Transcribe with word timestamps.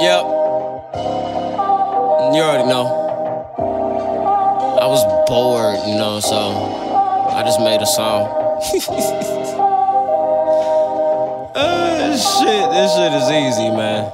Yep. 0.00 0.22
You 2.32 2.40
already 2.40 2.68
know. 2.68 2.86
I 4.80 4.86
was 4.86 5.02
bored, 5.26 5.80
you 5.88 5.96
know, 5.96 6.20
so 6.20 6.36
I 7.34 7.42
just 7.42 7.58
made 7.58 7.82
a 7.82 7.86
song. 7.86 8.28
uh, 11.56 12.16
shit, 12.16 12.70
this 12.70 12.94
shit 12.94 13.12
is 13.12 13.28
easy, 13.28 13.70
man. 13.70 14.08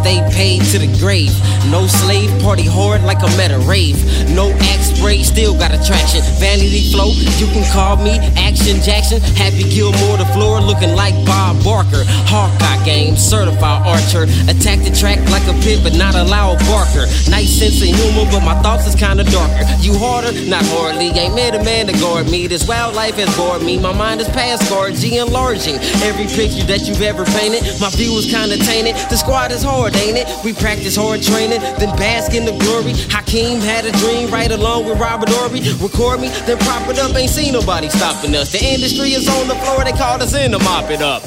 Stay 0.00 0.20
paid 0.32 0.62
to 0.72 0.78
the 0.78 0.88
grave. 0.98 1.32
No 1.70 1.86
slave, 1.86 2.30
party 2.42 2.64
hard 2.64 3.02
like 3.04 3.22
I'm 3.22 3.38
at 3.40 3.52
a 3.52 3.60
rave. 3.68 4.00
No 4.34 4.50
axe 4.72 4.96
spray, 4.96 5.22
still 5.22 5.52
got 5.52 5.72
attraction. 5.72 6.22
Vanity 6.40 6.90
flow, 6.90 7.12
you 7.36 7.46
can 7.52 7.64
call 7.72 7.96
me 7.96 8.16
Action 8.36 8.80
Jackson. 8.80 9.20
Happy 9.36 9.64
Gilmore, 9.68 10.16
the 10.16 10.28
floor 10.32 10.60
looking 10.60 10.94
like 10.96 11.14
Bob 11.26 11.62
Barker. 11.62 12.04
Hawkeye 12.28 12.84
game, 12.84 13.16
certified 13.16 13.86
archer. 13.86 14.24
Attack 14.48 14.80
the 14.84 14.92
track 14.96 15.20
like 15.30 15.44
a 15.48 15.56
pit, 15.60 15.80
but 15.82 15.94
not 15.94 16.14
a 16.14 16.24
loud 16.24 16.58
barker. 16.64 17.04
Nice 17.28 17.52
sense 17.52 17.79
humor, 18.10 18.30
but 18.30 18.42
my 18.44 18.54
thoughts 18.62 18.86
is 18.86 18.94
kinda 18.94 19.24
darker. 19.24 19.64
You 19.80 19.96
harder, 19.96 20.32
not 20.48 20.64
hardly. 20.66 21.06
Ain't 21.06 21.34
met 21.34 21.54
a 21.54 21.62
man 21.62 21.86
to 21.86 21.92
guard 21.94 22.30
me. 22.30 22.46
This 22.46 22.66
wildlife 22.66 23.16
has 23.16 23.34
bored 23.36 23.62
me. 23.62 23.78
My 23.78 23.92
mind 23.92 24.20
is 24.20 24.28
past 24.28 24.68
guard, 24.68 24.94
G 24.94 25.18
enlarging. 25.18 25.76
Every 26.02 26.26
picture 26.26 26.64
that 26.66 26.86
you've 26.86 27.02
ever 27.02 27.24
painted, 27.24 27.62
my 27.80 27.90
view 27.90 28.16
is 28.18 28.26
kinda 28.26 28.56
tainted. 28.58 28.96
The 29.10 29.16
squad 29.16 29.52
is 29.52 29.62
hard, 29.62 29.96
ain't 29.96 30.18
it? 30.18 30.26
We 30.44 30.52
practice 30.52 30.96
hard 30.96 31.22
training, 31.22 31.60
then 31.78 31.94
bask 31.96 32.34
in 32.34 32.44
the 32.44 32.52
glory. 32.52 32.94
Hakeem 33.10 33.60
had 33.60 33.84
a 33.84 33.92
dream 33.92 34.30
right 34.30 34.50
along 34.50 34.86
with 34.86 34.98
Robert 34.98 35.28
Horry. 35.28 35.60
Record 35.80 36.20
me, 36.20 36.28
then 36.46 36.58
prop 36.58 36.88
it 36.88 36.98
up. 36.98 37.14
Ain't 37.16 37.30
seen 37.30 37.52
nobody 37.52 37.88
stopping 37.88 38.34
us. 38.34 38.50
The 38.50 38.62
industry 38.62 39.12
is 39.12 39.28
on 39.28 39.48
the 39.48 39.54
floor, 39.56 39.84
they 39.84 39.92
called 39.92 40.22
us 40.22 40.34
in 40.34 40.52
to 40.52 40.58
mop 40.58 40.90
it 40.90 41.02
up. 41.02 41.22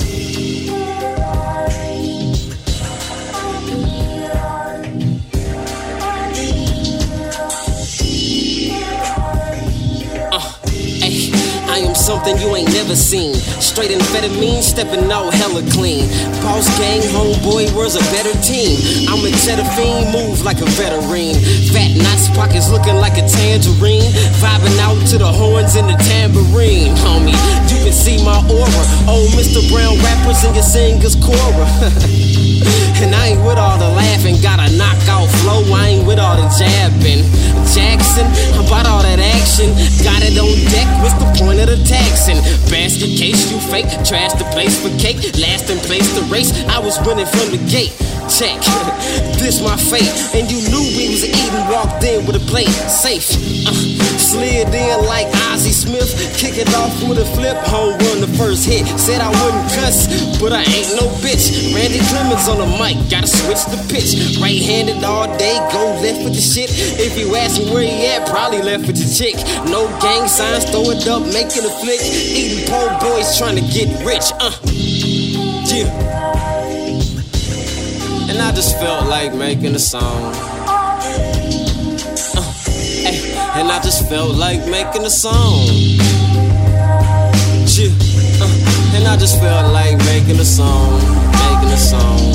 Something 12.03 12.35
you 12.37 12.53
ain't 12.53 12.67
never 12.75 12.95
seen. 12.95 13.33
Straight 13.63 13.91
amphetamine, 13.91 14.61
stepping 14.61 15.09
out 15.09 15.33
hella 15.33 15.63
clean. 15.71 16.03
Boss 16.43 16.67
gang, 16.77 16.99
homeboy, 17.15 17.71
where's 17.71 17.95
a 17.95 18.03
better 18.11 18.35
team? 18.43 18.75
I'm 19.07 19.23
a 19.23 19.31
cheddar 19.31 19.63
fiend, 19.79 20.11
move 20.11 20.43
like 20.43 20.59
a 20.59 20.67
veteran. 20.75 21.39
Fat 21.71 21.95
knots, 21.95 22.27
pockets 22.35 22.69
looking 22.69 22.99
like 22.99 23.15
a 23.15 23.23
tangerine. 23.23 24.11
Vibing 24.43 24.77
out 24.83 24.99
to 25.11 25.17
the 25.17 25.31
horns 25.31 25.79
and 25.79 25.87
the 25.87 25.95
tambourine, 26.03 26.91
homie. 27.07 27.39
You 27.71 27.79
can 27.87 27.95
see 27.95 28.19
my 28.19 28.35
aura. 28.51 28.83
Old 29.07 29.31
Mr. 29.39 29.63
Brown 29.71 29.95
rappers 30.03 30.43
and 30.43 30.53
your 30.53 30.67
singers 30.67 31.15
Cora. 31.15 31.67
and 32.99 33.15
I 33.15 33.31
ain't 33.31 33.43
with 33.47 33.57
all 33.57 33.79
the 33.79 33.87
laughing, 33.95 34.35
got 34.43 34.59
a 34.59 34.67
knockout 34.75 35.31
flow. 35.39 35.63
I 35.71 35.95
ain't 35.95 36.07
with 36.07 36.19
all 36.19 36.35
the 36.35 36.51
jabbing. 36.51 37.23
Jackson, 37.71 38.27
about 38.59 38.85
all 38.85 39.01
that 39.01 39.23
action. 39.23 39.71
Fake. 43.69 43.87
Trash 44.05 44.33
the 44.33 44.47
place 44.51 44.75
for 44.81 44.89
cake. 44.99 45.17
Last 45.39 45.69
in 45.69 45.77
place 45.79 46.07
the 46.15 46.23
race. 46.31 46.51
I 46.67 46.79
was 46.79 46.99
winning 47.05 47.25
from 47.25 47.51
the 47.51 47.61
gate. 47.69 47.93
Check, 48.43 48.59
this 49.39 49.63
my 49.63 49.79
fate. 49.79 50.11
And 50.35 50.51
you 50.51 50.59
knew 50.67 50.83
we 50.99 51.15
was 51.15 51.23
eating, 51.23 51.63
walked 51.71 52.03
in 52.03 52.27
with 52.27 52.35
a 52.35 52.43
plate. 52.51 52.67
Safe. 52.91 53.23
Uh, 53.63 53.71
slid 54.19 54.67
in 54.67 54.99
like 55.07 55.31
Ozzie 55.47 55.71
Smith. 55.71 56.11
Kick 56.35 56.59
it 56.59 56.67
off 56.75 56.91
with 57.07 57.23
a 57.23 57.27
flip. 57.39 57.55
Home 57.71 57.95
run 57.95 58.19
the 58.19 58.27
first 58.35 58.67
hit. 58.67 58.83
Said 58.99 59.21
I 59.21 59.31
wouldn't 59.31 59.71
cuss, 59.71 60.11
but 60.43 60.51
I 60.51 60.59
ain't 60.59 60.91
no 60.99 61.07
bitch. 61.23 61.71
Randy 61.71 62.03
Clemens 62.11 62.51
on 62.51 62.59
the 62.59 62.67
mic, 62.75 62.99
gotta 63.07 63.31
switch 63.31 63.63
the 63.71 63.79
pitch. 63.87 64.35
Right 64.43 64.59
handed 64.59 65.05
all 65.05 65.31
day, 65.39 65.55
go 65.71 65.95
left 66.03 66.27
with 66.27 66.35
the 66.35 66.43
shit. 66.43 66.67
If 66.99 67.17
you 67.17 67.33
ask 67.37 67.63
me 67.63 67.71
where 67.71 67.87
he 67.87 68.11
at, 68.11 68.27
probably 68.27 68.61
left 68.61 68.87
with 68.87 68.99
your 68.99 69.07
chick. 69.07 69.39
No 69.71 69.87
gang 70.03 70.27
signs, 70.27 70.67
throw 70.67 70.91
it 70.91 71.07
up, 71.07 71.23
making 71.31 71.63
a 71.63 71.71
flick. 71.79 72.03
Eating 72.03 72.67
poor 72.67 72.91
boys 72.99 73.39
trying 73.39 73.55
to 73.55 73.63
get 73.71 73.87
rich. 74.03 74.35
Uh, 74.35 74.51
yeah. 75.71 76.32
And 78.33 78.41
I 78.41 78.51
just 78.51 78.79
felt 78.79 79.07
like 79.07 79.35
making 79.35 79.75
a 79.75 79.79
song. 79.79 80.33
Uh, 82.35 82.53
and 83.53 83.71
I 83.71 83.79
just 83.83 84.09
felt 84.09 84.35
like 84.35 84.65
making 84.65 85.05
a 85.05 85.09
song. 85.11 85.67
Yeah. 87.77 87.93
Uh, 88.41 88.95
and 88.95 89.07
I 89.07 89.17
just 89.17 89.39
felt 89.39 89.71
like 89.71 89.99
making 89.99 90.39
a 90.39 90.45
song, 90.45 90.99
making 91.45 91.69
a 91.69 91.77
song, 91.77 92.32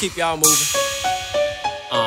Keep 0.00 0.16
y'all 0.16 0.36
moving. 0.36 0.93